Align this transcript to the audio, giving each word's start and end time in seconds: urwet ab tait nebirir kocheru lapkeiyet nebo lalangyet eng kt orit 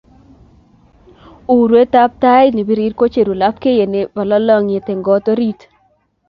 urwet 1.55 1.93
ab 2.03 2.11
tait 2.21 2.51
nebirir 2.55 2.93
kocheru 2.99 3.33
lapkeiyet 3.41 3.89
nebo 3.95 4.21
lalangyet 4.29 4.87
eng 4.91 5.03
kt 5.07 5.25
orit 5.33 5.59